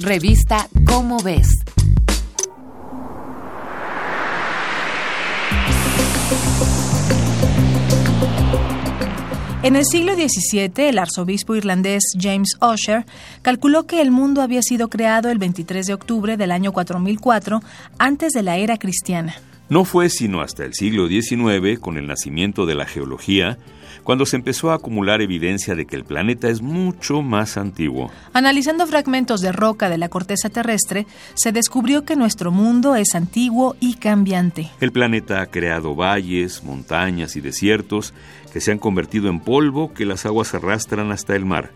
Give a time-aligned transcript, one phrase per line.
[0.00, 1.46] Revista Cómo ves.
[9.62, 13.06] En el siglo XVII, el arzobispo irlandés James Ussher
[13.42, 17.62] calculó que el mundo había sido creado el 23 de octubre del año 4004,
[17.96, 19.36] antes de la era cristiana.
[19.70, 23.56] No fue sino hasta el siglo XIX, con el nacimiento de la geología,
[24.02, 28.10] cuando se empezó a acumular evidencia de que el planeta es mucho más antiguo.
[28.34, 33.74] Analizando fragmentos de roca de la corteza terrestre, se descubrió que nuestro mundo es antiguo
[33.80, 34.70] y cambiante.
[34.80, 38.12] El planeta ha creado valles, montañas y desiertos
[38.52, 41.70] que se han convertido en polvo que las aguas arrastran hasta el mar.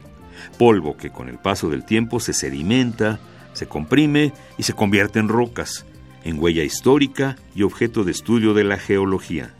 [0.58, 3.18] Polvo que con el paso del tiempo se sedimenta,
[3.54, 5.86] se comprime y se convierte en rocas
[6.24, 9.54] en huella histórica y objeto de estudio de la geología.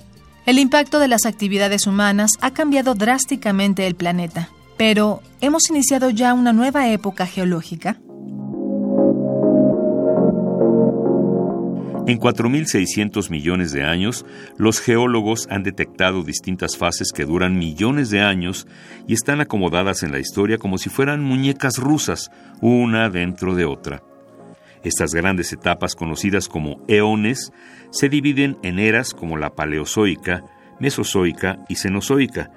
[0.47, 6.33] El impacto de las actividades humanas ha cambiado drásticamente el planeta, pero ¿hemos iniciado ya
[6.33, 7.99] una nueva época geológica?
[12.09, 14.25] En 4.600 millones de años,
[14.57, 18.67] los geólogos han detectado distintas fases que duran millones de años
[19.07, 22.31] y están acomodadas en la historia como si fueran muñecas rusas,
[22.63, 24.03] una dentro de otra.
[24.83, 27.53] Estas grandes etapas conocidas como eones
[27.91, 30.45] se dividen en eras como la paleozoica,
[30.79, 32.51] mesozoica y cenozoica,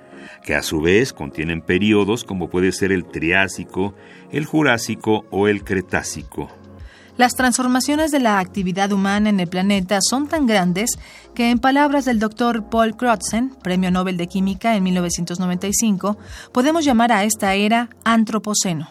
[0.43, 3.95] que a su vez contienen periodos como puede ser el Triásico,
[4.31, 6.49] el Jurásico o el Cretácico.
[7.17, 10.91] Las transformaciones de la actividad humana en el planeta son tan grandes
[11.35, 16.17] que, en palabras del doctor Paul Crutzen, Premio Nobel de Química en 1995,
[16.51, 18.87] podemos llamar a esta era Antropoceno.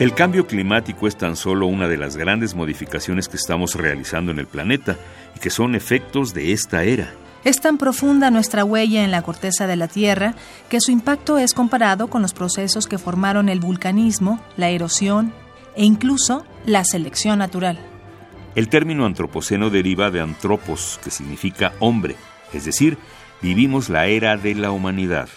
[0.00, 4.38] El cambio climático es tan solo una de las grandes modificaciones que estamos realizando en
[4.38, 4.96] el planeta
[5.36, 7.12] y que son efectos de esta era.
[7.44, 10.32] Es tan profunda nuestra huella en la corteza de la Tierra
[10.70, 15.34] que su impacto es comparado con los procesos que formaron el vulcanismo, la erosión
[15.76, 17.78] e incluso la selección natural.
[18.54, 22.16] El término antropoceno deriva de antropos, que significa hombre,
[22.54, 22.96] es decir,
[23.42, 25.28] vivimos la era de la humanidad.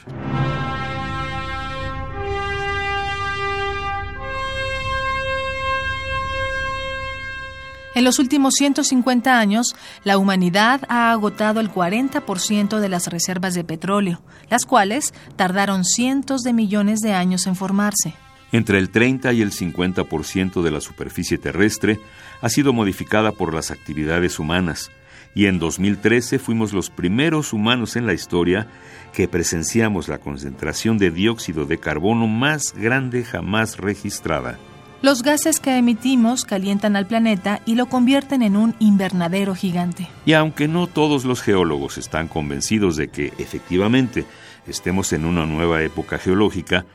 [7.95, 13.63] En los últimos 150 años, la humanidad ha agotado el 40% de las reservas de
[13.63, 18.15] petróleo, las cuales tardaron cientos de millones de años en formarse.
[18.51, 21.99] Entre el 30 y el 50% de la superficie terrestre
[22.41, 24.91] ha sido modificada por las actividades humanas,
[25.35, 28.67] y en 2013 fuimos los primeros humanos en la historia
[29.13, 34.57] que presenciamos la concentración de dióxido de carbono más grande jamás registrada.
[35.03, 40.07] Los gases que emitimos calientan al planeta y lo convierten en un invernadero gigante.
[40.25, 44.25] Y aunque no todos los geólogos están convencidos de que efectivamente
[44.65, 46.85] estemos en una nueva época geológica,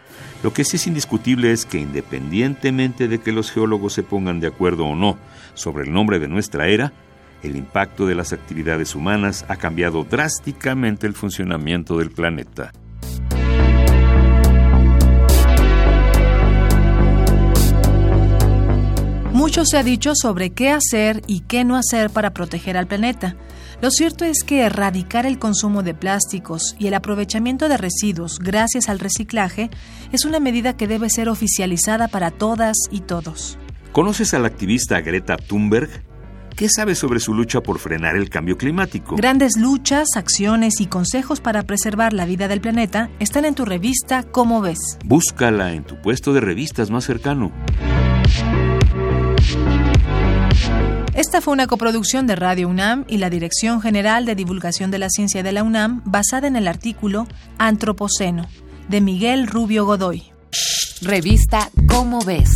[0.43, 4.47] lo que sí es indiscutible es que independientemente de que los geólogos se pongan de
[4.47, 5.19] acuerdo o no
[5.53, 6.95] sobre el nombre de nuestra era,
[7.43, 12.73] el impacto de las actividades humanas ha cambiado drásticamente el funcionamiento del planeta.
[19.39, 23.37] Mucho se ha dicho sobre qué hacer y qué no hacer para proteger al planeta.
[23.81, 28.89] Lo cierto es que erradicar el consumo de plásticos y el aprovechamiento de residuos gracias
[28.89, 29.71] al reciclaje
[30.11, 33.61] es una medida que debe ser oficializada para todas y todos.
[33.93, 35.89] ¿Conoces a la activista Greta Thunberg?
[36.57, 39.15] ¿Qué sabes sobre su lucha por frenar el cambio climático?
[39.15, 44.25] Grandes luchas, acciones y consejos para preservar la vida del planeta están en tu revista
[44.25, 44.99] ¿Cómo ves?
[45.05, 47.53] Búscala en tu puesto de revistas más cercano.
[51.39, 55.09] Esta fue una coproducción de Radio UNAM y la Dirección General de Divulgación de la
[55.09, 57.29] Ciencia de la UNAM basada en el artículo
[57.59, 58.49] Antropoceno
[58.89, 60.33] de Miguel Rubio Godoy.
[61.01, 62.51] Revista Cómo ves